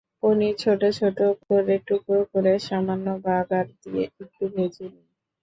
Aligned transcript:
পনির 0.21 0.55
ছোট 0.59 0.81
ছোট 0.99 1.17
করে 1.43 1.75
টুকরা 1.87 2.21
করে 2.31 2.53
সামান্য 2.67 3.07
বাগার 3.25 3.65
দিয়ে 3.81 4.03
একটু 4.19 4.43
ভেজে 4.53 4.85
নিন। 4.85 5.05